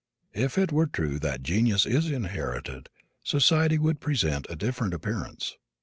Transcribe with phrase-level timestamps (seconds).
[0.33, 2.89] If it were true that genius is inherited
[3.23, 5.57] society would present a different appearance.